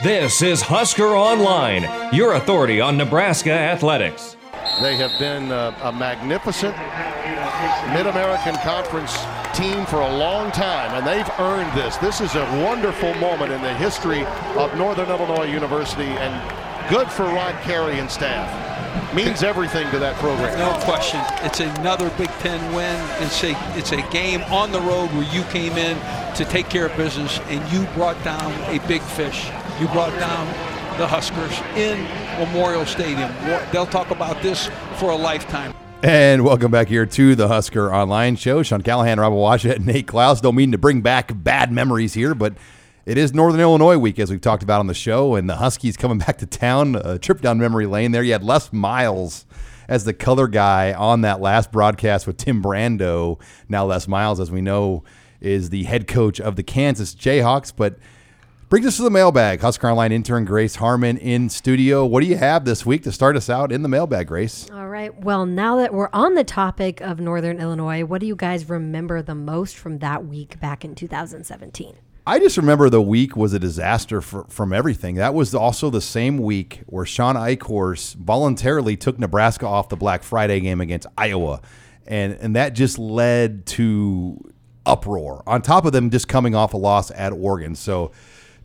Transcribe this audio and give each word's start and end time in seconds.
This 0.00 0.42
is 0.42 0.62
Husker 0.62 1.08
Online, 1.08 2.14
your 2.14 2.34
authority 2.34 2.80
on 2.80 2.96
Nebraska 2.96 3.50
athletics. 3.50 4.36
They 4.80 4.94
have 4.94 5.10
been 5.18 5.50
uh, 5.50 5.76
a 5.82 5.90
magnificent 5.90 6.76
Mid 7.92 8.06
American 8.06 8.54
Conference 8.62 9.18
team 9.54 9.84
for 9.86 9.96
a 9.96 10.16
long 10.16 10.52
time, 10.52 10.94
and 10.94 11.04
they've 11.04 11.28
earned 11.40 11.76
this. 11.76 11.96
This 11.96 12.20
is 12.20 12.36
a 12.36 12.44
wonderful 12.62 13.12
moment 13.14 13.50
in 13.50 13.60
the 13.60 13.74
history 13.74 14.24
of 14.54 14.72
Northern 14.78 15.08
Illinois 15.08 15.50
University, 15.52 16.06
and 16.06 16.88
good 16.88 17.10
for 17.10 17.24
Rod 17.24 17.60
Carey 17.62 17.98
and 17.98 18.08
staff. 18.08 18.46
Means 19.12 19.42
everything 19.42 19.90
to 19.90 19.98
that 19.98 20.14
program. 20.18 20.56
No 20.60 20.78
question. 20.84 21.20
It's 21.42 21.58
another 21.58 22.08
Big 22.10 22.30
Ten 22.38 22.60
win. 22.72 22.96
It's 23.20 23.42
a 23.42 23.56
it's 23.76 23.90
a 23.90 24.08
game 24.12 24.42
on 24.44 24.70
the 24.70 24.80
road 24.80 25.10
where 25.10 25.34
you 25.34 25.42
came 25.50 25.72
in 25.72 25.96
to 26.36 26.44
take 26.44 26.68
care 26.68 26.86
of 26.86 26.96
business 26.96 27.40
and 27.48 27.72
you 27.72 27.84
brought 27.94 28.22
down 28.22 28.52
a 28.72 28.78
big 28.86 29.02
fish. 29.02 29.50
You 29.80 29.86
brought 29.86 30.18
down 30.18 30.48
the 30.98 31.06
Huskers 31.06 31.56
in 31.76 32.02
Memorial 32.40 32.84
Stadium. 32.84 33.32
They'll 33.70 33.86
talk 33.86 34.10
about 34.10 34.42
this 34.42 34.68
for 34.96 35.10
a 35.10 35.14
lifetime. 35.14 35.72
And 36.02 36.42
welcome 36.42 36.72
back 36.72 36.88
here 36.88 37.06
to 37.06 37.36
the 37.36 37.46
Husker 37.46 37.94
Online 37.94 38.34
Show. 38.34 38.64
Sean 38.64 38.82
Callahan, 38.82 39.20
Rob 39.20 39.32
Washut, 39.32 39.76
and 39.76 39.86
Nate 39.86 40.08
Clouse. 40.08 40.40
Don't 40.40 40.56
mean 40.56 40.72
to 40.72 40.78
bring 40.78 41.00
back 41.00 41.30
bad 41.32 41.70
memories 41.70 42.14
here, 42.14 42.34
but 42.34 42.54
it 43.06 43.16
is 43.16 43.32
Northern 43.32 43.60
Illinois 43.60 43.98
week, 43.98 44.18
as 44.18 44.32
we've 44.32 44.40
talked 44.40 44.64
about 44.64 44.80
on 44.80 44.88
the 44.88 44.94
show, 44.94 45.36
and 45.36 45.48
the 45.48 45.54
Huskies 45.54 45.96
coming 45.96 46.18
back 46.26 46.38
to 46.38 46.46
town. 46.46 46.96
A 46.96 47.16
trip 47.16 47.40
down 47.40 47.58
memory 47.58 47.86
lane 47.86 48.10
there. 48.10 48.24
You 48.24 48.32
had 48.32 48.42
Les 48.42 48.72
Miles 48.72 49.46
as 49.86 50.02
the 50.04 50.12
color 50.12 50.48
guy 50.48 50.92
on 50.92 51.20
that 51.20 51.40
last 51.40 51.70
broadcast 51.70 52.26
with 52.26 52.36
Tim 52.36 52.60
Brando. 52.60 53.40
Now 53.68 53.86
Les 53.86 54.08
Miles, 54.08 54.40
as 54.40 54.50
we 54.50 54.60
know, 54.60 55.04
is 55.40 55.70
the 55.70 55.84
head 55.84 56.08
coach 56.08 56.40
of 56.40 56.56
the 56.56 56.64
Kansas 56.64 57.14
Jayhawks, 57.14 57.72
but 57.74 57.96
Brings 58.68 58.84
us 58.84 58.98
to 58.98 59.02
the 59.02 59.08
mailbag. 59.08 59.60
Husker 59.60 59.88
Online 59.88 60.12
intern 60.12 60.44
Grace 60.44 60.74
Harmon 60.74 61.16
in 61.16 61.48
studio. 61.48 62.04
What 62.04 62.20
do 62.20 62.26
you 62.26 62.36
have 62.36 62.66
this 62.66 62.84
week 62.84 63.02
to 63.04 63.12
start 63.12 63.34
us 63.34 63.48
out 63.48 63.72
in 63.72 63.80
the 63.80 63.88
mailbag, 63.88 64.26
Grace? 64.26 64.68
All 64.70 64.88
right. 64.88 65.18
Well, 65.24 65.46
now 65.46 65.76
that 65.76 65.94
we're 65.94 66.10
on 66.12 66.34
the 66.34 66.44
topic 66.44 67.00
of 67.00 67.18
Northern 67.18 67.60
Illinois, 67.60 68.04
what 68.04 68.20
do 68.20 68.26
you 68.26 68.36
guys 68.36 68.68
remember 68.68 69.22
the 69.22 69.34
most 69.34 69.78
from 69.78 70.00
that 70.00 70.26
week 70.26 70.60
back 70.60 70.84
in 70.84 70.94
2017? 70.94 71.96
I 72.26 72.38
just 72.38 72.58
remember 72.58 72.90
the 72.90 73.00
week 73.00 73.38
was 73.38 73.54
a 73.54 73.58
disaster 73.58 74.20
for, 74.20 74.44
from 74.50 74.74
everything. 74.74 75.14
That 75.14 75.32
was 75.32 75.54
also 75.54 75.88
the 75.88 76.02
same 76.02 76.36
week 76.36 76.82
where 76.84 77.06
Shawn 77.06 77.36
Eichorst 77.36 78.16
voluntarily 78.16 78.98
took 78.98 79.18
Nebraska 79.18 79.66
off 79.66 79.88
the 79.88 79.96
Black 79.96 80.22
Friday 80.22 80.60
game 80.60 80.82
against 80.82 81.06
Iowa. 81.16 81.62
And, 82.06 82.34
and 82.34 82.54
that 82.54 82.74
just 82.74 82.98
led 82.98 83.64
to 83.64 84.52
uproar 84.84 85.42
on 85.46 85.62
top 85.62 85.86
of 85.86 85.92
them 85.92 86.10
just 86.10 86.28
coming 86.28 86.54
off 86.54 86.74
a 86.74 86.76
loss 86.76 87.10
at 87.12 87.32
Oregon. 87.32 87.74
So 87.74 88.12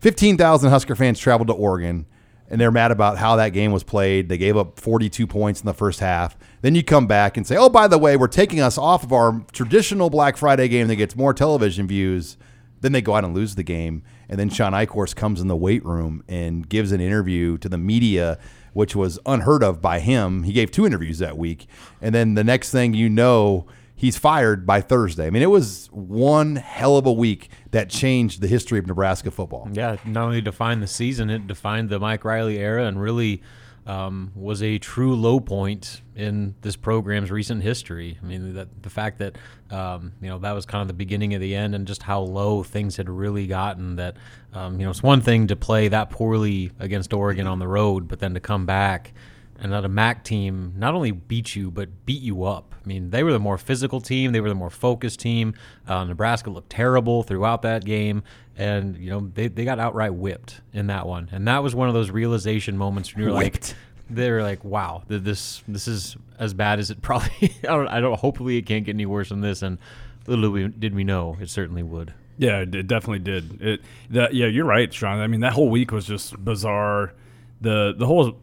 15,000 0.04 0.68
Husker 0.68 0.94
fans 0.94 1.18
traveled 1.18 1.48
to 1.48 1.54
Oregon, 1.54 2.04
and 2.50 2.60
they're 2.60 2.70
mad 2.70 2.90
about 2.90 3.16
how 3.16 3.36
that 3.36 3.54
game 3.54 3.72
was 3.72 3.82
played. 3.82 4.28
They 4.28 4.36
gave 4.36 4.54
up 4.54 4.78
42 4.78 5.26
points 5.26 5.62
in 5.62 5.66
the 5.66 5.72
first 5.72 6.00
half. 6.00 6.36
Then 6.60 6.74
you 6.74 6.84
come 6.84 7.06
back 7.06 7.38
and 7.38 7.46
say, 7.46 7.56
oh, 7.56 7.70
by 7.70 7.88
the 7.88 7.96
way, 7.96 8.14
we're 8.14 8.26
taking 8.26 8.60
us 8.60 8.76
off 8.76 9.02
of 9.02 9.14
our 9.14 9.42
traditional 9.52 10.10
Black 10.10 10.36
Friday 10.36 10.68
game 10.68 10.88
that 10.88 10.96
gets 10.96 11.16
more 11.16 11.32
television 11.32 11.86
views. 11.86 12.36
Then 12.82 12.92
they 12.92 13.00
go 13.00 13.14
out 13.14 13.24
and 13.24 13.34
lose 13.34 13.54
the 13.54 13.62
game. 13.62 14.02
And 14.28 14.38
then 14.38 14.50
Shawn 14.50 14.74
Eichorst 14.74 15.16
comes 15.16 15.40
in 15.40 15.48
the 15.48 15.56
weight 15.56 15.82
room 15.86 16.22
and 16.28 16.68
gives 16.68 16.92
an 16.92 17.00
interview 17.00 17.56
to 17.56 17.68
the 17.70 17.78
media, 17.78 18.38
which 18.74 18.94
was 18.94 19.18
unheard 19.24 19.62
of 19.62 19.80
by 19.80 20.00
him. 20.00 20.42
He 20.42 20.52
gave 20.52 20.70
two 20.70 20.84
interviews 20.84 21.18
that 21.20 21.38
week. 21.38 21.66
And 22.02 22.14
then 22.14 22.34
the 22.34 22.44
next 22.44 22.70
thing 22.70 22.92
you 22.92 23.08
know, 23.08 23.64
he's 23.94 24.16
fired 24.16 24.66
by 24.66 24.80
Thursday. 24.80 25.26
I 25.26 25.30
mean, 25.30 25.42
it 25.42 25.50
was 25.50 25.88
one 25.92 26.56
hell 26.56 26.96
of 26.96 27.06
a 27.06 27.12
week 27.12 27.48
that 27.70 27.88
changed 27.90 28.40
the 28.40 28.48
history 28.48 28.78
of 28.78 28.86
Nebraska 28.86 29.30
football. 29.30 29.68
Yeah, 29.72 29.96
not 30.04 30.26
only 30.26 30.40
defined 30.40 30.82
the 30.82 30.86
season, 30.86 31.30
it 31.30 31.46
defined 31.46 31.88
the 31.88 31.98
Mike 31.98 32.24
Riley 32.24 32.58
era 32.58 32.86
and 32.86 33.00
really 33.00 33.42
um, 33.86 34.32
was 34.34 34.62
a 34.62 34.78
true 34.78 35.14
low 35.14 35.40
point 35.40 36.00
in 36.16 36.54
this 36.62 36.76
program's 36.76 37.30
recent 37.30 37.62
history. 37.62 38.18
I 38.22 38.26
mean, 38.26 38.54
that 38.54 38.82
the 38.82 38.90
fact 38.90 39.18
that 39.18 39.36
um, 39.70 40.12
you 40.20 40.28
know 40.28 40.38
that 40.38 40.52
was 40.52 40.64
kind 40.64 40.82
of 40.82 40.88
the 40.88 40.94
beginning 40.94 41.34
of 41.34 41.40
the 41.40 41.54
end, 41.54 41.74
and 41.74 41.86
just 41.86 42.02
how 42.02 42.20
low 42.20 42.62
things 42.62 42.96
had 42.96 43.10
really 43.10 43.46
gotten. 43.46 43.96
That 43.96 44.16
um, 44.54 44.78
you 44.78 44.84
know, 44.84 44.90
it's 44.90 45.02
one 45.02 45.20
thing 45.20 45.48
to 45.48 45.56
play 45.56 45.88
that 45.88 46.10
poorly 46.10 46.72
against 46.78 47.12
Oregon 47.12 47.46
on 47.46 47.58
the 47.58 47.68
road, 47.68 48.08
but 48.08 48.20
then 48.20 48.34
to 48.34 48.40
come 48.40 48.64
back 48.64 49.12
and 49.58 49.72
let 49.72 49.84
a 49.84 49.88
MAC 49.88 50.24
team 50.24 50.74
not 50.76 50.94
only 50.94 51.10
beat 51.10 51.54
you 51.54 51.70
but 51.70 52.06
beat 52.06 52.22
you 52.22 52.44
up. 52.44 52.74
I 52.84 52.88
mean, 52.88 53.10
they 53.10 53.22
were 53.22 53.32
the 53.32 53.38
more 53.38 53.58
physical 53.58 54.00
team. 54.00 54.32
They 54.32 54.40
were 54.40 54.48
the 54.48 54.54
more 54.54 54.70
focused 54.70 55.20
team. 55.20 55.54
Uh, 55.86 56.04
Nebraska 56.04 56.50
looked 56.50 56.70
terrible 56.70 57.22
throughout 57.22 57.62
that 57.62 57.84
game, 57.84 58.22
and 58.56 58.96
you 58.96 59.10
know 59.10 59.30
they, 59.34 59.48
they 59.48 59.64
got 59.64 59.78
outright 59.78 60.14
whipped 60.14 60.60
in 60.72 60.88
that 60.88 61.06
one. 61.06 61.28
And 61.32 61.48
that 61.48 61.62
was 61.62 61.74
one 61.74 61.88
of 61.88 61.94
those 61.94 62.10
realization 62.10 62.76
moments 62.76 63.14
when 63.14 63.24
you're 63.24 63.34
whipped. 63.34 63.70
like, 63.70 63.76
they're 64.10 64.42
like, 64.42 64.64
wow, 64.64 65.02
this 65.08 65.62
this 65.66 65.88
is 65.88 66.16
as 66.38 66.52
bad 66.52 66.78
as 66.78 66.90
it 66.90 67.00
probably. 67.02 67.54
I 67.62 67.68
don't. 67.68 67.88
I 67.88 68.00
don't. 68.00 68.18
Hopefully, 68.18 68.56
it 68.56 68.62
can't 68.62 68.84
get 68.84 68.94
any 68.94 69.06
worse 69.06 69.30
than 69.30 69.40
this. 69.40 69.62
And 69.62 69.78
little 70.26 70.68
did 70.68 70.94
we 70.94 71.04
know, 71.04 71.36
it 71.40 71.50
certainly 71.50 71.82
would. 71.82 72.12
Yeah, 72.36 72.60
it 72.60 72.86
definitely 72.86 73.20
did. 73.20 73.62
It 73.62 73.80
that 74.10 74.34
yeah, 74.34 74.46
you're 74.46 74.64
right, 74.64 74.92
Sean. 74.92 75.20
I 75.20 75.26
mean, 75.26 75.40
that 75.40 75.52
whole 75.52 75.68
week 75.68 75.92
was 75.92 76.06
just 76.06 76.42
bizarre. 76.44 77.12
The 77.60 77.94
the 77.96 78.06
whole 78.06 78.36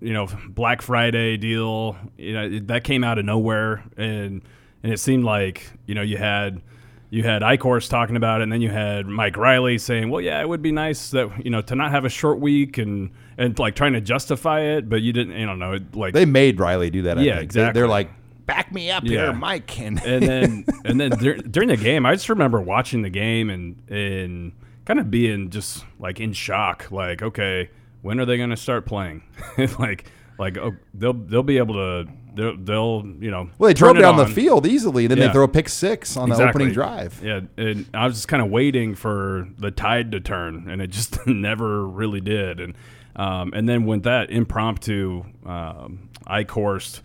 you 0.00 0.12
know 0.12 0.28
Black 0.48 0.82
Friday 0.82 1.36
deal. 1.36 1.96
You 2.16 2.32
know 2.32 2.58
that 2.66 2.84
came 2.84 3.04
out 3.04 3.18
of 3.18 3.24
nowhere, 3.24 3.84
and 3.96 4.42
and 4.82 4.92
it 4.92 4.98
seemed 4.98 5.24
like 5.24 5.70
you 5.86 5.94
know 5.94 6.02
you 6.02 6.16
had 6.16 6.62
you 7.10 7.22
had 7.22 7.42
Eichorst 7.42 7.88
talking 7.88 8.16
about 8.16 8.40
it, 8.40 8.44
and 8.44 8.52
then 8.52 8.60
you 8.60 8.70
had 8.70 9.06
Mike 9.06 9.36
Riley 9.36 9.78
saying, 9.78 10.10
"Well, 10.10 10.20
yeah, 10.20 10.40
it 10.40 10.48
would 10.48 10.62
be 10.62 10.72
nice 10.72 11.10
that 11.10 11.44
you 11.44 11.50
know 11.50 11.62
to 11.62 11.74
not 11.74 11.90
have 11.90 12.04
a 12.04 12.08
short 12.08 12.40
week 12.40 12.78
and 12.78 13.10
and 13.38 13.58
like 13.58 13.74
trying 13.74 13.92
to 13.92 14.00
justify 14.00 14.60
it, 14.60 14.88
but 14.88 15.02
you 15.02 15.12
didn't. 15.12 15.38
You 15.38 15.46
don't 15.46 15.58
know, 15.58 15.78
like 15.94 16.14
they 16.14 16.24
made 16.24 16.58
Riley 16.58 16.90
do 16.90 17.02
that. 17.02 17.18
I 17.18 17.22
yeah, 17.22 17.34
think. 17.34 17.44
exactly. 17.44 17.80
They're 17.80 17.88
like, 17.88 18.10
back 18.46 18.72
me 18.72 18.90
up 18.90 19.04
yeah. 19.04 19.10
here, 19.10 19.32
Mike, 19.32 19.78
and 19.78 20.00
and 20.04 20.26
then 20.26 20.64
and 20.84 21.00
then 21.00 21.10
dur- 21.10 21.38
during 21.38 21.68
the 21.68 21.76
game, 21.76 22.06
I 22.06 22.14
just 22.14 22.28
remember 22.28 22.60
watching 22.60 23.02
the 23.02 23.10
game 23.10 23.50
and 23.50 23.76
and 23.88 24.52
kind 24.84 24.98
of 24.98 25.10
being 25.10 25.50
just 25.50 25.84
like 25.98 26.20
in 26.20 26.32
shock, 26.32 26.90
like 26.90 27.22
okay 27.22 27.70
when 28.06 28.20
are 28.20 28.24
they 28.24 28.36
going 28.36 28.50
to 28.50 28.56
start 28.56 28.86
playing? 28.86 29.22
like, 29.80 30.10
like 30.38 30.56
oh, 30.58 30.76
they'll 30.94 31.12
they'll 31.12 31.42
be 31.42 31.58
able 31.58 31.74
to 31.74 32.06
they'll, 32.34 32.56
they'll 32.56 33.04
you 33.18 33.30
know 33.30 33.50
well 33.58 33.68
they 33.68 33.74
drove 33.74 33.98
down 33.98 34.16
the 34.16 34.26
field 34.26 34.66
easily 34.66 35.06
and 35.06 35.10
then 35.10 35.18
yeah. 35.18 35.26
they 35.26 35.32
throw 35.32 35.44
a 35.44 35.48
pick 35.48 35.68
six 35.68 36.16
on 36.16 36.30
exactly. 36.30 36.44
the 36.44 36.50
opening 36.50 36.72
drive 36.74 37.20
yeah 37.22 37.40
and 37.56 37.86
i 37.94 38.04
was 38.04 38.14
just 38.14 38.28
kind 38.28 38.42
of 38.42 38.50
waiting 38.50 38.94
for 38.94 39.48
the 39.58 39.70
tide 39.70 40.12
to 40.12 40.20
turn 40.20 40.68
and 40.68 40.82
it 40.82 40.88
just 40.88 41.26
never 41.26 41.86
really 41.86 42.20
did 42.20 42.60
and 42.60 42.74
um, 43.16 43.54
and 43.54 43.66
then 43.66 43.86
when 43.86 44.02
that 44.02 44.30
impromptu 44.30 45.24
um, 45.46 46.10
Eichorst 46.26 47.00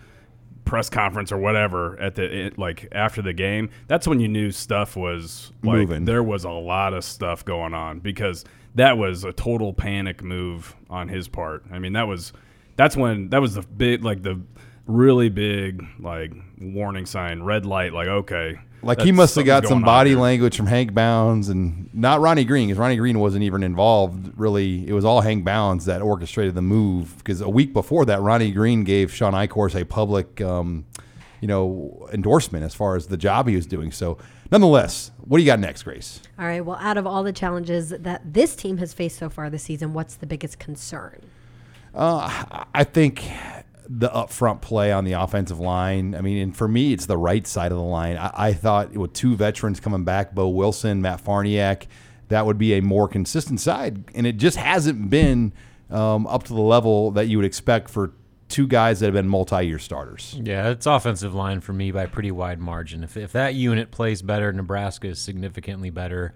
press 0.72 0.90
conference 0.90 1.34
or 1.34 1.38
whatever 1.38 2.00
at 2.00 2.16
the 2.16 2.24
it, 2.24 2.58
like 2.58 2.88
after 2.94 3.22
the 3.22 3.34
game 3.34 3.70
that's 3.88 4.08
when 4.08 4.22
you 4.22 4.28
knew 4.30 4.52
stuff 4.52 4.96
was 4.96 5.52
like 5.64 5.80
Moving. 5.80 6.06
there 6.06 6.24
was 6.24 6.46
a 6.46 6.50
lot 6.50 6.94
of 6.94 7.04
stuff 7.04 7.44
going 7.44 7.74
on 7.74 8.00
because 8.00 8.46
that 8.76 8.98
was 8.98 9.24
a 9.24 9.34
total 9.34 9.74
panic 9.74 10.24
move 10.24 10.76
on 10.90 11.10
his 11.10 11.28
part. 11.28 11.66
I 11.72 11.80
mean, 11.80 11.94
that 11.94 12.08
was 12.08 12.34
that's 12.78 12.96
when 12.96 13.30
that 13.30 13.42
was 13.42 13.56
the 13.56 13.62
big 13.64 14.04
like 14.04 14.24
the 14.24 14.40
really 14.88 15.30
big 15.30 15.86
like 16.00 16.32
warning 16.60 17.06
sign, 17.06 17.44
red 17.44 17.66
light. 17.66 17.94
Like 17.94 18.08
okay, 18.08 18.58
like 18.84 19.02
he 19.02 19.12
must 19.12 19.36
have 19.36 19.46
got 19.46 19.68
some 19.68 19.82
body 19.82 20.16
language 20.16 20.56
from 20.58 20.68
Hank 20.68 20.94
Bounds 20.94 21.50
and 21.50 21.90
not 21.94 22.20
Ronnie 22.20 22.46
Green 22.46 22.68
because 22.68 22.80
Ronnie 22.80 22.96
Green 22.96 23.20
wasn't 23.20 23.44
even 23.44 23.64
involved. 23.64 24.32
Really, 24.38 24.88
it 24.88 24.94
was 24.94 25.06
all 25.06 25.22
Hank 25.22 25.46
Bounds 25.46 25.86
that 25.86 26.02
orchestrated 26.02 26.56
the 26.56 26.62
move. 26.62 27.18
Because 27.18 27.42
a 27.42 27.50
week 27.50 27.74
before 27.74 28.06
that, 28.06 28.22
Ronnie 28.22 28.52
Green 28.52 28.84
gave 28.84 29.14
Shawn 29.14 29.34
Eichorst 29.34 29.80
a 29.80 29.86
public, 29.86 30.42
um, 30.42 30.86
you 31.40 31.48
know, 31.48 32.10
endorsement 32.12 32.64
as 32.64 32.74
far 32.74 32.96
as 32.96 33.08
the 33.08 33.18
job 33.18 33.48
he 33.48 33.56
was 33.56 33.66
doing. 33.66 33.92
So 33.92 34.18
Nonetheless, 34.52 35.12
what 35.22 35.38
do 35.38 35.44
you 35.44 35.48
got 35.48 35.60
next, 35.60 35.84
Grace? 35.84 36.20
All 36.38 36.46
right. 36.46 36.64
Well, 36.64 36.78
out 36.82 36.98
of 36.98 37.08
all 37.08 37.24
the 37.24 37.32
challenges 37.32 37.90
that 37.90 38.34
this 38.34 38.54
team 38.54 38.78
has 38.80 38.94
faced 38.94 39.18
so 39.18 39.30
far 39.30 39.50
this 39.50 39.64
season, 39.64 39.94
what's 39.94 40.16
the 40.16 40.26
biggest 40.26 40.60
concern? 40.60 41.22
Uh, 41.96 42.66
I 42.74 42.84
think 42.84 43.24
the 43.94 44.10
upfront 44.10 44.62
play 44.62 44.92
on 44.92 45.04
the 45.04 45.14
offensive 45.14 45.60
line. 45.60 46.16
I 46.16 46.22
mean, 46.22 46.38
and 46.38 46.56
for 46.56 46.68
me, 46.68 46.94
it's 46.94 47.08
the 47.08 47.18
right 47.18 47.46
side 47.46 47.72
of 47.72 47.78
the 47.78 47.84
line. 47.84 48.16
I, 48.16 48.32
I 48.34 48.54
thought 48.54 48.94
with 48.94 49.12
two 49.12 49.36
veterans 49.36 49.82
coming 49.82 50.06
back, 50.06 50.34
Boe 50.34 50.48
Wilson, 50.48 51.02
Matt 51.02 51.24
Farniak, 51.24 51.88
that 52.30 52.46
would 52.46 52.58
be 52.58 52.74
a 52.76 52.82
more 52.82 53.10
consistent 53.10 53.60
side, 53.60 54.06
and 54.16 54.26
it 54.26 54.38
just 54.38 54.56
hasn't 54.56 55.10
been 55.10 55.52
um, 55.90 56.26
up 56.28 56.44
to 56.44 56.54
the 56.54 56.62
level 56.62 57.12
that 57.12 57.28
you 57.28 57.38
would 57.38 57.46
expect 57.46 57.90
for 57.90 58.14
two 58.48 58.68
guys 58.68 59.00
that 59.00 59.08
have 59.08 59.14
been 59.14 59.28
multi-year 59.28 59.80
starters. 59.80 60.38
Yeah, 60.42 60.70
it's 60.70 60.86
offensive 60.86 61.34
line 61.34 61.60
for 61.60 61.74
me 61.74 61.92
by 61.92 62.04
a 62.04 62.08
pretty 62.08 62.32
wide 62.32 62.60
margin. 62.60 63.04
If, 63.04 63.18
if 63.18 63.34
that 63.34 63.56
unit 63.56 63.92
plays 63.92 64.22
better, 64.22 64.52
Nebraska 64.54 65.08
is 65.08 65.20
significantly 65.20 65.90
better 65.90 66.34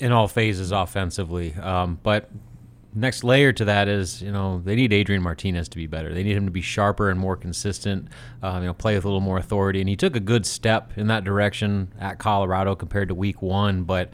in 0.00 0.12
all 0.12 0.28
phases 0.28 0.72
offensively. 0.72 1.54
Um, 1.54 2.00
but 2.02 2.30
next 2.96 3.22
layer 3.22 3.52
to 3.52 3.64
that 3.66 3.88
is, 3.88 4.22
you 4.22 4.32
know, 4.32 4.60
they 4.64 4.74
need 4.74 4.92
Adrian 4.92 5.22
Martinez 5.22 5.68
to 5.68 5.76
be 5.76 5.86
better. 5.86 6.12
They 6.12 6.22
need 6.22 6.36
him 6.36 6.46
to 6.46 6.50
be 6.50 6.62
sharper 6.62 7.10
and 7.10 7.20
more 7.20 7.36
consistent. 7.36 8.08
Um, 8.42 8.62
you 8.62 8.66
know, 8.66 8.74
play 8.74 8.94
with 8.94 9.04
a 9.04 9.08
little 9.08 9.20
more 9.20 9.38
authority. 9.38 9.80
And 9.80 9.88
he 9.88 9.96
took 9.96 10.16
a 10.16 10.20
good 10.20 10.46
step 10.46 10.92
in 10.96 11.06
that 11.08 11.22
direction 11.22 11.92
at 12.00 12.18
Colorado 12.18 12.74
compared 12.74 13.08
to 13.08 13.14
Week 13.14 13.42
One, 13.42 13.84
but 13.84 14.10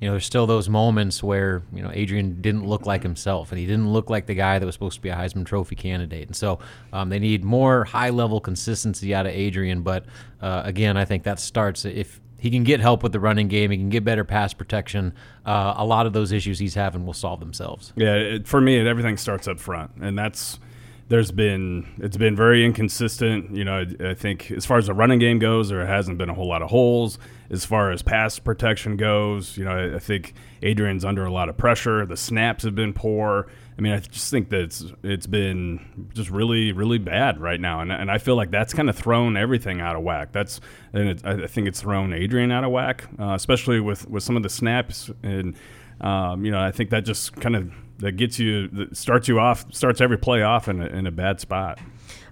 you 0.00 0.06
know, 0.06 0.12
there's 0.12 0.26
still 0.26 0.46
those 0.46 0.68
moments 0.68 1.22
where, 1.22 1.62
you 1.72 1.82
know, 1.82 1.90
Adrian 1.92 2.42
didn't 2.42 2.66
look 2.66 2.84
like 2.84 3.02
himself 3.02 3.50
and 3.50 3.58
he 3.58 3.66
didn't 3.66 3.90
look 3.90 4.10
like 4.10 4.26
the 4.26 4.34
guy 4.34 4.58
that 4.58 4.66
was 4.66 4.74
supposed 4.74 4.96
to 4.96 5.00
be 5.00 5.08
a 5.08 5.16
Heisman 5.16 5.46
Trophy 5.46 5.74
candidate. 5.74 6.26
And 6.26 6.36
so 6.36 6.58
um, 6.92 7.08
they 7.08 7.18
need 7.18 7.42
more 7.44 7.84
high 7.84 8.10
level 8.10 8.38
consistency 8.38 9.14
out 9.14 9.24
of 9.24 9.32
Adrian. 9.32 9.80
But 9.80 10.04
uh, 10.42 10.62
again, 10.66 10.98
I 10.98 11.06
think 11.06 11.22
that 11.22 11.40
starts 11.40 11.86
if 11.86 12.20
he 12.38 12.50
can 12.50 12.64
get 12.64 12.80
help 12.80 13.02
with 13.02 13.12
the 13.12 13.20
running 13.20 13.48
game, 13.48 13.70
he 13.70 13.76
can 13.76 13.88
get 13.88 14.04
better 14.04 14.24
pass 14.24 14.52
protection. 14.52 15.12
Uh, 15.44 15.74
a 15.76 15.84
lot 15.84 16.06
of 16.06 16.12
those 16.12 16.32
issues 16.32 16.58
he's 16.58 16.74
having 16.74 17.06
will 17.06 17.12
solve 17.12 17.40
themselves. 17.40 17.92
Yeah, 17.96 18.14
it, 18.14 18.48
for 18.48 18.60
me, 18.60 18.78
it, 18.78 18.86
everything 18.86 19.16
starts 19.16 19.48
up 19.48 19.58
front. 19.58 19.90
And 20.00 20.18
that's 20.18 20.58
there's 21.08 21.30
been 21.30 21.86
it's 21.98 22.16
been 22.16 22.34
very 22.34 22.64
inconsistent. 22.64 23.54
You 23.54 23.64
know, 23.64 23.84
I, 24.00 24.10
I, 24.10 24.14
think 24.14 24.50
as 24.50 24.66
far 24.66 24.78
as 24.78 24.86
the 24.86 24.94
running 24.94 25.18
game 25.18 25.38
goes, 25.38 25.68
there 25.68 25.86
hasn't 25.86 26.18
been 26.18 26.28
a 26.28 26.34
whole 26.34 26.48
lot 26.48 26.62
of 26.62 26.70
holes. 26.70 27.18
As 27.48 27.64
far 27.64 27.92
as 27.92 28.02
pass 28.02 28.40
protection 28.40 28.96
goes, 28.96 29.56
you 29.56 29.64
know, 29.64 29.70
I, 29.70 29.96
I 29.96 29.98
think 30.00 30.34
Adrian's 30.62 31.04
under 31.04 31.24
a 31.24 31.30
lot 31.30 31.48
of 31.48 31.56
pressure. 31.56 32.04
The 32.04 32.16
snaps 32.16 32.64
have 32.64 32.74
been 32.74 32.92
poor. 32.92 33.46
I 33.78 33.80
mean, 33.80 33.92
I 33.92 34.00
just 34.00 34.32
think 34.32 34.48
that 34.50 34.60
it's 34.62 34.84
it's 35.04 35.28
been 35.28 36.08
just 36.12 36.30
really 36.30 36.72
really 36.72 36.98
bad 36.98 37.40
right 37.40 37.60
now, 37.60 37.80
and 37.80 37.92
and 37.92 38.10
I 38.10 38.18
feel 38.18 38.34
like 38.34 38.50
that's 38.50 38.74
kind 38.74 38.90
of 38.90 38.96
thrown 38.96 39.36
everything 39.36 39.80
out 39.80 39.94
of 39.94 40.02
whack. 40.02 40.32
That's 40.32 40.60
and 40.92 41.10
it, 41.10 41.24
I 41.24 41.46
think 41.46 41.68
it's 41.68 41.80
thrown 41.80 42.12
Adrian 42.12 42.50
out 42.50 42.64
of 42.64 42.72
whack, 42.72 43.04
uh, 43.20 43.34
especially 43.34 43.78
with 43.78 44.08
with 44.08 44.22
some 44.22 44.36
of 44.36 44.42
the 44.42 44.50
snaps 44.50 45.10
and. 45.22 45.56
Um, 45.98 46.44
you 46.44 46.50
know, 46.50 46.60
I 46.60 46.72
think 46.72 46.90
that 46.90 47.06
just 47.06 47.36
kind 47.36 47.56
of 47.56 47.72
that 47.98 48.12
gets 48.12 48.38
you 48.38 48.68
that 48.68 48.96
starts 48.96 49.28
you 49.28 49.38
off 49.38 49.72
starts 49.72 50.00
every 50.00 50.18
play 50.18 50.42
off 50.42 50.68
in 50.68 50.80
a, 50.80 50.86
in 50.86 51.06
a 51.06 51.10
bad 51.10 51.40
spot. 51.40 51.78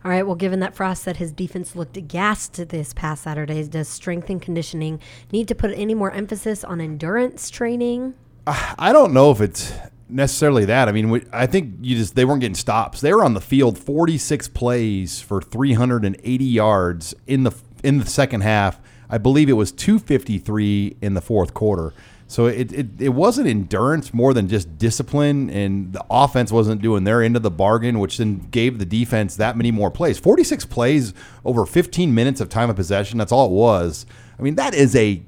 All 0.04 0.10
right. 0.10 0.26
Well, 0.26 0.36
given 0.36 0.60
that 0.60 0.74
Frost 0.74 1.02
said 1.02 1.16
his 1.16 1.32
defense 1.32 1.74
looked 1.74 1.96
aghast 1.96 2.68
this 2.68 2.92
past 2.92 3.22
Saturday, 3.22 3.66
does 3.66 3.88
strength 3.88 4.28
and 4.28 4.40
conditioning 4.40 5.00
need 5.32 5.48
to 5.48 5.54
put 5.54 5.70
any 5.74 5.94
more 5.94 6.10
emphasis 6.10 6.62
on 6.62 6.80
endurance 6.80 7.48
training? 7.48 8.12
Uh, 8.46 8.74
I 8.78 8.92
don't 8.92 9.14
know 9.14 9.30
if 9.30 9.40
it's 9.40 9.72
necessarily 10.10 10.66
that. 10.66 10.88
I 10.88 10.92
mean, 10.92 11.26
I 11.32 11.46
think 11.46 11.76
you 11.80 11.96
just 11.96 12.14
they 12.14 12.26
weren't 12.26 12.40
getting 12.40 12.54
stops. 12.54 13.00
They 13.00 13.14
were 13.14 13.24
on 13.24 13.32
the 13.32 13.40
field 13.40 13.78
46 13.78 14.48
plays 14.48 15.22
for 15.22 15.40
380 15.40 16.44
yards 16.44 17.14
in 17.26 17.44
the 17.44 17.52
in 17.82 17.98
the 17.98 18.06
second 18.06 18.42
half. 18.42 18.80
I 19.14 19.18
believe 19.18 19.48
it 19.48 19.52
was 19.52 19.70
253 19.70 20.96
in 21.00 21.14
the 21.14 21.20
fourth 21.20 21.54
quarter. 21.54 21.94
So 22.26 22.46
it, 22.46 22.72
it, 22.72 22.86
it 22.98 23.10
wasn't 23.10 23.46
endurance 23.46 24.12
more 24.12 24.34
than 24.34 24.48
just 24.48 24.76
discipline, 24.76 25.50
and 25.50 25.92
the 25.92 26.04
offense 26.10 26.50
wasn't 26.50 26.82
doing 26.82 27.04
their 27.04 27.22
end 27.22 27.36
of 27.36 27.44
the 27.44 27.50
bargain, 27.50 28.00
which 28.00 28.18
then 28.18 28.48
gave 28.50 28.80
the 28.80 28.84
defense 28.84 29.36
that 29.36 29.56
many 29.56 29.70
more 29.70 29.88
plays. 29.88 30.18
46 30.18 30.64
plays 30.64 31.14
over 31.44 31.64
15 31.64 32.12
minutes 32.12 32.40
of 32.40 32.48
time 32.48 32.70
of 32.70 32.74
possession, 32.74 33.16
that's 33.16 33.30
all 33.30 33.46
it 33.46 33.52
was. 33.52 34.04
I 34.36 34.42
mean, 34.42 34.56
that 34.56 34.74
is 34.74 34.96
a 34.96 35.22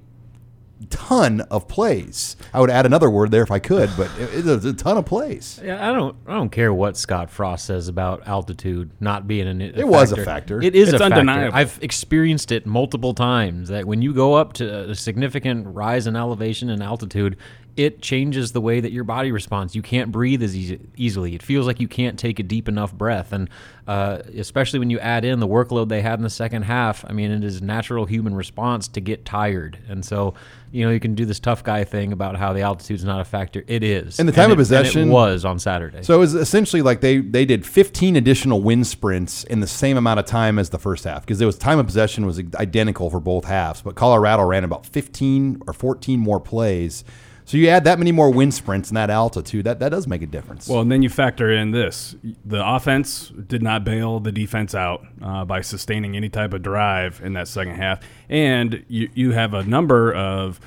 ton 0.90 1.40
of 1.42 1.68
plays. 1.68 2.36
I 2.52 2.60
would 2.60 2.70
add 2.70 2.86
another 2.86 3.10
word 3.10 3.30
there 3.30 3.42
if 3.42 3.50
I 3.50 3.58
could, 3.58 3.90
but 3.96 4.10
it, 4.18 4.46
it's 4.46 4.64
a 4.64 4.72
ton 4.72 4.98
of 4.98 5.06
plays. 5.06 5.60
Yeah, 5.62 5.88
I 5.88 5.92
don't 5.92 6.16
I 6.26 6.34
don't 6.34 6.50
care 6.50 6.72
what 6.72 6.96
Scott 6.96 7.30
Frost 7.30 7.64
says 7.64 7.88
about 7.88 8.26
altitude 8.26 8.90
not 9.00 9.26
being 9.26 9.48
an. 9.48 9.60
it 9.60 9.86
was 9.88 10.12
a 10.12 10.24
factor. 10.24 10.62
It 10.62 10.74
is 10.74 10.92
it's 10.92 11.00
a 11.00 11.04
undeniable. 11.04 11.52
factor. 11.52 11.56
I've 11.56 11.82
experienced 11.82 12.52
it 12.52 12.66
multiple 12.66 13.14
times. 13.14 13.68
That 13.68 13.86
when 13.86 14.02
you 14.02 14.12
go 14.12 14.34
up 14.34 14.52
to 14.54 14.90
a 14.90 14.94
significant 14.94 15.66
rise 15.68 16.06
in 16.06 16.16
elevation 16.16 16.70
and 16.70 16.82
altitude, 16.82 17.36
it 17.76 18.00
changes 18.00 18.52
the 18.52 18.60
way 18.60 18.80
that 18.80 18.90
your 18.90 19.04
body 19.04 19.30
responds. 19.30 19.76
You 19.76 19.82
can't 19.82 20.10
breathe 20.10 20.42
as 20.42 20.56
easy, 20.56 20.80
easily. 20.96 21.34
It 21.34 21.42
feels 21.42 21.66
like 21.66 21.78
you 21.78 21.88
can't 21.88 22.18
take 22.18 22.38
a 22.38 22.42
deep 22.42 22.68
enough 22.68 22.92
breath, 22.92 23.32
and 23.32 23.50
uh, 23.86 24.22
especially 24.36 24.78
when 24.78 24.88
you 24.88 24.98
add 24.98 25.24
in 25.24 25.40
the 25.40 25.46
workload 25.46 25.88
they 25.88 26.00
had 26.00 26.18
in 26.18 26.22
the 26.22 26.30
second 26.30 26.62
half. 26.62 27.04
I 27.06 27.12
mean, 27.12 27.30
it 27.30 27.44
is 27.44 27.60
natural 27.60 28.06
human 28.06 28.34
response 28.34 28.88
to 28.88 29.00
get 29.00 29.26
tired, 29.26 29.78
and 29.88 30.04
so 30.04 30.34
you 30.72 30.84
know 30.84 30.90
you 30.90 31.00
can 31.00 31.14
do 31.14 31.26
this 31.26 31.38
tough 31.38 31.62
guy 31.62 31.84
thing 31.84 32.12
about 32.12 32.36
how 32.36 32.54
the 32.54 32.62
altitude 32.62 32.96
is 32.96 33.04
not 33.04 33.20
a 33.20 33.24
factor. 33.24 33.62
It 33.66 33.82
is, 33.82 34.18
and 34.18 34.26
the 34.26 34.32
time 34.32 34.44
and 34.44 34.54
of 34.54 34.58
it, 34.58 34.62
possession 34.62 35.10
was 35.10 35.44
on 35.44 35.58
Saturday. 35.58 36.02
So 36.02 36.14
it 36.14 36.18
was 36.18 36.34
essentially 36.34 36.80
like 36.80 37.02
they 37.02 37.18
they 37.18 37.44
did 37.44 37.66
15 37.66 38.16
additional 38.16 38.62
wind 38.62 38.86
sprints 38.86 39.44
in 39.44 39.60
the 39.60 39.66
same 39.66 39.98
amount 39.98 40.18
of 40.18 40.24
time 40.24 40.58
as 40.58 40.70
the 40.70 40.78
first 40.78 41.04
half 41.04 41.22
because 41.22 41.38
there 41.38 41.46
was 41.46 41.58
time 41.58 41.78
of 41.78 41.84
possession 41.84 42.24
was 42.24 42.40
identical 42.54 43.10
for 43.10 43.20
both 43.20 43.44
halves, 43.44 43.82
but 43.82 43.96
Colorado 43.96 44.44
ran 44.44 44.64
about 44.64 44.86
15 44.86 45.62
or 45.66 45.74
14 45.74 46.18
more 46.18 46.40
plays. 46.40 47.04
So 47.46 47.56
you 47.56 47.68
add 47.68 47.84
that 47.84 48.00
many 48.00 48.10
more 48.10 48.28
wind 48.28 48.54
sprints 48.54 48.90
and 48.90 48.96
that 48.96 49.08
altitude, 49.08 49.66
that, 49.66 49.78
that 49.78 49.90
does 49.90 50.08
make 50.08 50.20
a 50.20 50.26
difference. 50.26 50.68
Well, 50.68 50.80
and 50.80 50.90
then 50.90 51.02
you 51.02 51.08
factor 51.08 51.50
in 51.52 51.70
this: 51.70 52.16
the 52.44 52.60
offense 52.66 53.32
did 53.46 53.62
not 53.62 53.84
bail 53.84 54.18
the 54.18 54.32
defense 54.32 54.74
out 54.74 55.06
uh, 55.22 55.44
by 55.44 55.60
sustaining 55.60 56.16
any 56.16 56.28
type 56.28 56.52
of 56.52 56.62
drive 56.62 57.20
in 57.22 57.34
that 57.34 57.46
second 57.46 57.76
half, 57.76 58.00
and 58.28 58.84
you 58.88 59.08
you 59.14 59.30
have 59.30 59.54
a 59.54 59.62
number 59.62 60.12
of 60.12 60.58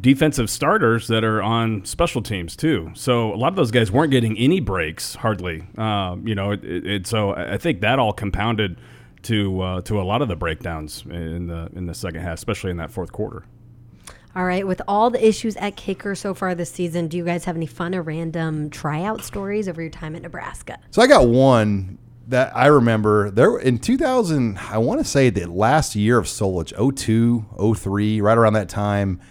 defensive 0.00 0.50
starters 0.50 1.06
that 1.06 1.22
are 1.22 1.40
on 1.40 1.84
special 1.84 2.20
teams 2.22 2.56
too. 2.56 2.90
So 2.94 3.32
a 3.32 3.36
lot 3.36 3.48
of 3.48 3.56
those 3.56 3.70
guys 3.70 3.92
weren't 3.92 4.10
getting 4.10 4.36
any 4.36 4.58
breaks, 4.58 5.14
hardly. 5.14 5.64
Um, 5.78 6.26
you 6.26 6.34
know, 6.34 6.50
it, 6.50 6.64
it, 6.64 7.06
so 7.06 7.34
I 7.34 7.56
think 7.56 7.80
that 7.82 8.00
all 8.00 8.12
compounded 8.12 8.78
to 9.22 9.60
uh, 9.60 9.80
to 9.82 10.00
a 10.00 10.02
lot 10.02 10.22
of 10.22 10.28
the 10.28 10.36
breakdowns 10.36 11.04
in 11.08 11.46
the 11.46 11.70
in 11.76 11.86
the 11.86 11.94
second 11.94 12.22
half, 12.22 12.34
especially 12.34 12.72
in 12.72 12.78
that 12.78 12.90
fourth 12.90 13.12
quarter. 13.12 13.44
All 14.36 14.44
right, 14.44 14.66
with 14.66 14.82
all 14.86 15.08
the 15.08 15.26
issues 15.26 15.56
at 15.56 15.76
kicker 15.76 16.14
so 16.14 16.34
far 16.34 16.54
this 16.54 16.70
season, 16.70 17.08
do 17.08 17.16
you 17.16 17.24
guys 17.24 17.46
have 17.46 17.56
any 17.56 17.64
fun 17.64 17.94
or 17.94 18.02
random 18.02 18.68
tryout 18.68 19.24
stories 19.24 19.66
over 19.66 19.80
your 19.80 19.90
time 19.90 20.14
at 20.14 20.20
Nebraska? 20.20 20.78
So 20.90 21.00
I 21.00 21.06
got 21.06 21.26
one 21.26 21.96
that 22.28 22.54
I 22.54 22.66
remember 22.66 23.30
there 23.30 23.56
in 23.56 23.78
2000, 23.78 24.58
I 24.58 24.76
want 24.76 25.00
to 25.00 25.06
say 25.06 25.30
the 25.30 25.46
last 25.50 25.96
year 25.96 26.18
of 26.18 26.26
Solich, 26.26 26.74
02, 26.96 27.74
03, 27.74 28.20
right 28.20 28.36
around 28.36 28.52
that 28.52 28.68
time. 28.68 29.22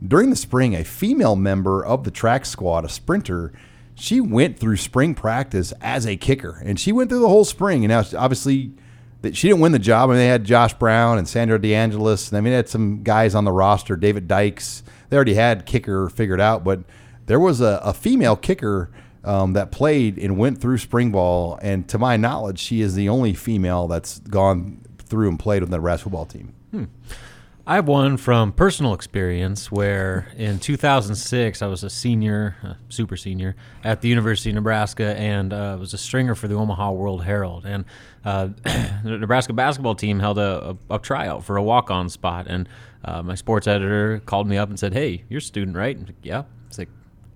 During 0.00 0.30
the 0.30 0.36
spring, 0.36 0.76
a 0.76 0.84
female 0.84 1.34
member 1.34 1.84
of 1.84 2.04
the 2.04 2.12
track 2.12 2.46
squad, 2.46 2.84
a 2.84 2.88
sprinter, 2.88 3.52
she 3.96 4.20
went 4.20 4.60
through 4.60 4.76
spring 4.76 5.16
practice 5.16 5.72
as 5.80 6.06
a 6.06 6.16
kicker, 6.16 6.62
and 6.64 6.78
she 6.78 6.92
went 6.92 7.10
through 7.10 7.22
the 7.22 7.28
whole 7.28 7.44
spring. 7.44 7.84
And 7.84 7.88
now, 7.88 8.04
obviously, 8.16 8.74
she 9.32 9.48
didn't 9.48 9.60
win 9.60 9.72
the 9.72 9.78
job. 9.78 10.10
I 10.10 10.12
mean, 10.12 10.18
they 10.18 10.26
had 10.26 10.44
Josh 10.44 10.74
Brown 10.74 11.18
and 11.18 11.28
Sandro 11.28 11.58
DeAngelis. 11.58 12.28
And 12.28 12.38
I 12.38 12.40
mean, 12.40 12.52
they 12.52 12.56
had 12.56 12.68
some 12.68 13.02
guys 13.02 13.34
on 13.34 13.44
the 13.44 13.52
roster, 13.52 13.96
David 13.96 14.26
Dykes. 14.28 14.82
They 15.08 15.16
already 15.16 15.34
had 15.34 15.66
kicker 15.66 16.08
figured 16.08 16.40
out, 16.40 16.64
but 16.64 16.80
there 17.26 17.38
was 17.38 17.60
a, 17.60 17.80
a 17.84 17.92
female 17.92 18.36
kicker 18.36 18.90
um, 19.24 19.52
that 19.52 19.70
played 19.70 20.18
and 20.18 20.36
went 20.36 20.60
through 20.60 20.78
spring 20.78 21.12
ball. 21.12 21.58
And 21.62 21.88
to 21.88 21.98
my 21.98 22.16
knowledge, 22.16 22.58
she 22.58 22.80
is 22.80 22.94
the 22.94 23.08
only 23.08 23.34
female 23.34 23.86
that's 23.88 24.18
gone 24.18 24.80
through 24.98 25.28
and 25.28 25.38
played 25.38 25.62
with 25.62 25.70
the 25.70 25.76
Nebraska 25.76 26.04
football 26.04 26.26
team. 26.26 26.54
Hmm. 26.70 26.84
I 27.64 27.76
have 27.76 27.86
one 27.86 28.16
from 28.16 28.52
personal 28.52 28.92
experience 28.92 29.70
where 29.70 30.26
in 30.36 30.58
2006 30.58 31.62
I 31.62 31.66
was 31.68 31.84
a 31.84 31.90
senior, 31.90 32.56
super 32.88 33.16
senior, 33.16 33.54
at 33.84 34.00
the 34.00 34.08
University 34.08 34.50
of 34.50 34.56
Nebraska 34.56 35.16
and 35.16 35.52
uh, 35.52 35.76
was 35.78 35.94
a 35.94 35.98
stringer 35.98 36.34
for 36.34 36.48
the 36.48 36.56
Omaha 36.56 36.90
World 36.90 37.22
Herald. 37.22 37.64
And 37.64 37.84
uh, 38.24 38.48
the 38.64 39.16
Nebraska 39.16 39.52
basketball 39.52 39.94
team 39.94 40.18
held 40.18 40.38
a, 40.38 40.76
a, 40.90 40.96
a 40.96 40.98
tryout 40.98 41.44
for 41.44 41.56
a 41.56 41.62
walk-on 41.62 42.08
spot, 42.08 42.46
and 42.48 42.68
uh, 43.04 43.22
my 43.22 43.36
sports 43.36 43.68
editor 43.68 44.20
called 44.26 44.48
me 44.48 44.56
up 44.58 44.68
and 44.68 44.78
said, 44.78 44.92
"Hey, 44.92 45.24
you're 45.28 45.38
a 45.38 45.42
student, 45.42 45.76
right?" 45.76 45.98
Like, 45.98 46.16
yeah. 46.22 46.44
It's 46.66 46.78
like, 46.78 46.88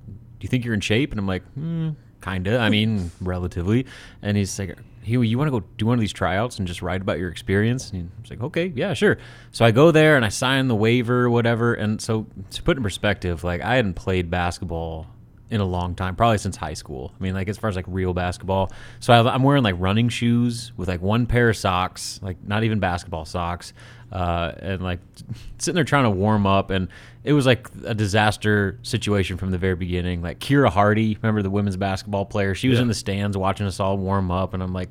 "Do 0.07 0.13
you 0.41 0.49
think 0.49 0.65
you're 0.65 0.75
in 0.75 0.81
shape?" 0.81 1.11
And 1.13 1.19
I'm 1.19 1.27
like, 1.27 1.43
hmm, 1.55 1.91
"Kinda. 2.21 2.59
I 2.59 2.69
mean, 2.69 3.11
relatively." 3.21 3.87
And 4.23 4.37
he's 4.37 4.57
like 4.59 4.77
he, 5.07 5.13
you 5.15 5.39
want 5.39 5.47
to 5.47 5.61
go 5.61 5.65
do 5.79 5.87
one 5.87 5.95
of 5.95 6.01
these 6.01 6.13
tryouts 6.13 6.59
and 6.59 6.67
just 6.67 6.83
write 6.83 7.01
about 7.01 7.19
your 7.19 7.31
experience? 7.31 7.93
And 7.93 8.11
he's 8.21 8.31
like, 8.31 8.43
okay, 8.43 8.73
yeah, 8.75 8.93
sure. 8.93 9.19
So 9.53 9.65
I 9.65 9.71
go 9.71 9.93
there 9.93 10.17
and 10.17 10.25
I 10.25 10.31
sign 10.31 10.67
the 10.67 10.75
waiver, 10.75 11.23
or 11.23 11.31
whatever. 11.31 11.75
And 11.75 12.03
so 12.03 12.27
to 12.51 12.63
put 12.63 12.77
in 12.77 12.83
perspective, 12.83 13.45
like 13.45 13.61
I 13.63 13.77
hadn't 13.77 13.95
played 13.95 14.31
basketball 14.31 15.07
in 15.49 15.61
a 15.61 15.65
long 15.65 15.95
time, 15.95 16.17
probably 16.17 16.39
since 16.39 16.57
high 16.57 16.75
school. 16.75 17.13
I 17.19 17.23
mean, 17.23 17.33
like 17.33 17.49
as 17.49 17.57
far 17.57 17.71
as 17.71 17.77
like 17.77 17.85
real 17.87 18.13
basketball. 18.13 18.73
So 18.99 19.13
I'm 19.13 19.45
wearing 19.45 19.63
like 19.63 19.77
running 19.79 20.09
shoes 20.09 20.73
with 20.77 20.89
like 20.89 21.01
one 21.01 21.27
pair 21.27 21.49
of 21.51 21.57
socks, 21.57 22.19
like 22.21 22.37
not 22.45 22.65
even 22.65 22.81
basketball 22.81 23.25
socks, 23.25 23.73
uh, 24.13 24.53
and 24.59 24.83
like 24.83 25.01
sitting 25.59 25.75
there 25.75 25.85
trying 25.85 26.05
to 26.05 26.11
warm 26.11 26.47
up. 26.47 26.71
And 26.71 26.89
it 27.25 27.33
was 27.33 27.47
like 27.47 27.69
a 27.85 27.95
disaster 27.95 28.79
situation 28.83 29.37
from 29.37 29.51
the 29.51 29.59
very 29.59 29.75
beginning. 29.77 30.23
Like 30.23 30.39
Kira 30.39 30.71
Hardy, 30.71 31.17
remember 31.21 31.43
the 31.43 31.51
women's 31.51 31.77
basketball 31.77 32.25
player? 32.25 32.55
She 32.55 32.69
was 32.69 32.79
Yeah. 32.79 32.83
in 32.83 32.89
the 32.89 32.95
stands 32.95 33.37
watching 33.37 33.67
us 33.67 33.81
all 33.81 33.99
warm 33.99 34.31
up, 34.31 34.55
and 34.55 34.63
I'm 34.63 34.73
like 34.73 34.91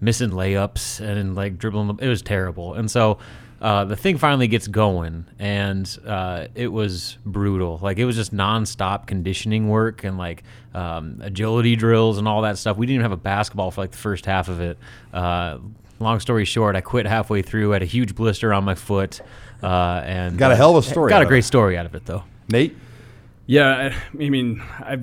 missing 0.00 0.30
layups 0.30 1.00
and 1.00 1.34
like 1.34 1.58
dribbling. 1.58 1.98
It 2.00 2.08
was 2.08 2.22
terrible. 2.22 2.74
And 2.74 2.90
so 2.90 3.18
uh, 3.60 3.84
the 3.84 3.96
thing 3.96 4.18
finally 4.18 4.46
gets 4.46 4.66
going, 4.68 5.24
and 5.38 5.98
uh, 6.06 6.48
it 6.54 6.68
was 6.68 7.16
brutal. 7.24 7.78
Like 7.82 7.98
it 7.98 8.04
was 8.04 8.14
just 8.14 8.34
nonstop 8.34 9.06
conditioning 9.06 9.68
work 9.68 10.04
and 10.04 10.18
like 10.18 10.42
um, 10.74 11.20
agility 11.22 11.74
drills 11.74 12.18
and 12.18 12.28
all 12.28 12.42
that 12.42 12.58
stuff. 12.58 12.76
We 12.76 12.84
didn't 12.86 12.96
even 12.96 13.04
have 13.04 13.12
a 13.12 13.16
basketball 13.16 13.70
for 13.70 13.80
like 13.80 13.92
the 13.92 13.96
first 13.96 14.26
half 14.26 14.48
of 14.48 14.60
it. 14.60 14.76
Uh, 15.12 15.58
long 16.00 16.20
story 16.20 16.44
short, 16.44 16.76
I 16.76 16.80
quit 16.80 17.06
halfway 17.06 17.42
through. 17.42 17.72
I 17.72 17.76
had 17.76 17.82
a 17.82 17.86
huge 17.86 18.14
blister 18.14 18.52
on 18.52 18.64
my 18.64 18.74
foot, 18.74 19.20
uh, 19.62 20.02
and 20.04 20.38
Got 20.38 20.50
a 20.50 20.54
uh, 20.54 20.56
hell 20.56 20.76
of 20.76 20.84
a 20.84 20.88
story 20.88 21.10
Got 21.10 21.22
a 21.22 21.26
great 21.26 21.40
it. 21.40 21.46
story 21.46 21.76
out 21.76 21.86
of 21.86 21.94
it 21.94 22.06
though. 22.06 22.24
Nate, 22.48 22.76
Yeah, 23.46 23.68
I 23.68 23.86
I 23.86 24.28
mean, 24.30 24.60
I 24.60 24.98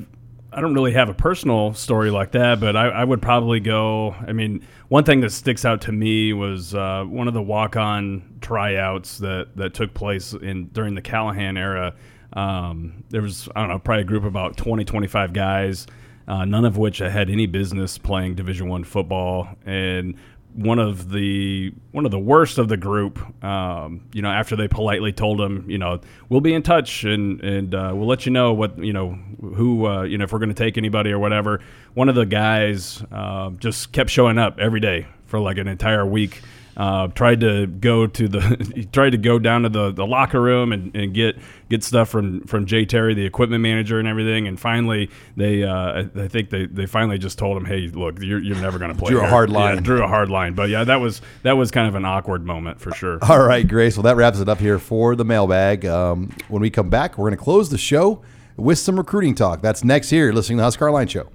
I 0.53 0.60
don't 0.60 0.74
really 0.74 0.91
have 0.93 1.07
a 1.07 1.13
personal 1.13 1.74
story 1.74 2.12
like 2.12 2.31
that, 2.31 2.60
but 2.60 2.75
I, 2.75 2.89
I 2.89 3.03
would 3.05 3.21
probably 3.21 3.62
go. 3.62 4.13
I 4.27 4.33
mean, 4.33 4.65
one 4.89 5.05
thing 5.05 5.21
that 5.21 5.31
sticks 5.31 5.63
out 5.63 5.81
to 5.81 5.93
me 5.93 6.33
was 6.33 6.75
uh, 6.75 7.05
one 7.07 7.29
of 7.29 7.33
the 7.33 7.41
walk-on 7.41 8.38
tryouts 8.41 9.19
that 9.19 9.55
that 9.55 9.74
took 9.74 9.93
place 9.93 10.33
in 10.33 10.67
during 10.67 10.95
the 10.95 11.01
Callahan 11.01 11.57
era. 11.57 11.95
Um, 12.33 13.03
there 13.10 13.21
was 13.21 13.48
I 13.55 13.62
don't 13.62 13.69
know, 13.69 13.79
probably 13.79 14.01
a 14.01 14.05
group 14.05 14.24
of 14.24 14.27
about 14.27 14.57
20, 14.57 14.83
25 14.83 15.33
guys, 15.33 15.88
uh, 16.27 16.43
none 16.45 16.65
of 16.65 16.77
which 16.77 16.98
had 16.98 17.29
any 17.29 17.45
business 17.45 17.98
playing 17.98 18.36
Division 18.36 18.67
One 18.67 18.83
football, 18.83 19.48
and 19.65 20.15
one 20.53 20.79
of 20.79 21.12
the 21.12 21.74
one 21.91 22.05
of 22.05 22.12
the 22.12 22.20
worst 22.20 22.58
of 22.58 22.67
the 22.67 22.77
group. 22.77 23.20
Um, 23.43 24.05
you 24.13 24.22
know, 24.22 24.29
after 24.29 24.55
they 24.55 24.67
politely 24.67 25.12
told 25.12 25.39
him, 25.39 25.70
you 25.70 25.77
know, 25.77 26.01
we'll 26.29 26.41
be 26.41 26.53
in 26.53 26.63
touch 26.63 27.03
and 27.03 27.41
and 27.41 27.74
uh, 27.74 27.91
we'll 27.93 28.08
let 28.08 28.25
you 28.25 28.31
know 28.31 28.53
what 28.53 28.77
you 28.77 28.93
know 28.93 29.12
who 29.39 29.88
uh, 29.88 30.03
you 30.03 30.17
know 30.17 30.24
if 30.24 30.34
we're 30.34 30.39
going 30.39 30.50
to 30.50 30.55
take 30.55 30.77
anybody 30.77 31.12
or 31.12 31.20
whatever. 31.20 31.62
One 31.93 32.10
of 32.10 32.15
the 32.15 32.25
guys 32.25 33.03
uh, 33.12 33.51
just 33.51 33.91
kept 33.91 34.10
showing 34.10 34.38
up 34.38 34.60
every 34.60 34.79
day 34.79 35.08
for 35.25 35.39
like 35.39 35.58
an 35.58 35.67
entire 35.67 36.05
week. 36.05 36.41
Uh, 36.77 37.07
tried 37.07 37.41
to 37.41 37.67
go 37.67 38.07
to 38.07 38.27
the 38.27 38.71
he 38.73 38.85
tried 38.93 39.09
to 39.09 39.17
go 39.17 39.37
down 39.37 39.63
to 39.63 39.69
the, 39.69 39.91
the 39.91 40.05
locker 40.05 40.41
room 40.41 40.71
and, 40.71 40.95
and 40.95 41.13
get 41.13 41.37
get 41.69 41.83
stuff 41.83 42.07
from 42.09 42.41
from 42.41 42.65
Jay 42.65 42.85
Terry, 42.85 43.13
the 43.13 43.25
equipment 43.25 43.61
manager, 43.61 43.99
and 43.99 44.07
everything. 44.07 44.47
And 44.47 44.59
finally, 44.59 45.09
they 45.35 45.63
uh, 45.63 46.03
I, 46.15 46.27
think 46.27 46.49
they, 46.49 46.67
they 46.67 46.85
finally 46.85 47.17
just 47.17 47.37
told 47.37 47.57
him, 47.57 47.65
"Hey, 47.65 47.87
look, 47.87 48.21
you're, 48.21 48.39
you're 48.39 48.55
never 48.57 48.79
going 48.79 48.91
to 48.91 48.97
play." 48.97 49.09
Drew 49.09 49.19
a 49.19 49.23
here." 49.23 49.29
hard 49.29 49.49
Yeah, 49.49 49.57
line. 49.57 49.83
drew 49.83 50.01
a 50.03 50.07
hard 50.07 50.29
line. 50.29 50.53
But 50.53 50.69
yeah, 50.69 50.83
that 50.85 51.01
was 51.01 51.21
that 51.43 51.53
was 51.53 51.71
kind 51.71 51.87
of 51.87 51.95
an 51.95 52.05
awkward 52.05 52.45
moment 52.45 52.79
for 52.79 52.93
sure. 52.93 53.19
All 53.29 53.43
right, 53.43 53.67
Grace. 53.67 53.97
Well, 53.97 54.03
that 54.03 54.15
wraps 54.15 54.39
it 54.39 54.47
up 54.47 54.59
here 54.59 54.79
for 54.79 55.15
the 55.15 55.25
mailbag. 55.25 55.85
Um, 55.85 56.33
when 56.47 56.61
we 56.61 56.69
come 56.69 56.89
back, 56.89 57.17
we're 57.17 57.27
going 57.29 57.37
to 57.37 57.43
close 57.43 57.69
the 57.69 57.77
show 57.77 58.21
with 58.55 58.79
some 58.79 58.95
recruiting 58.97 59.35
talk. 59.35 59.61
That's 59.61 59.83
next 59.83 60.09
here. 60.09 60.25
You're 60.25 60.33
listening 60.33 60.57
to 60.57 60.61
the 60.61 60.65
Husker 60.65 60.89
Line 60.89 61.07
Show. 61.07 61.29